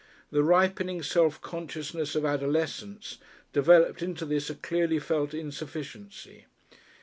[0.31, 3.19] The ripening self consciousness of adolescence
[3.53, 6.47] developed this into a clearly felt insufficiency.